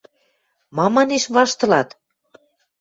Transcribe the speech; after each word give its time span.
–Мам,– 0.75 0.91
манеш,– 0.95 1.23
ваштылат? 1.35 1.89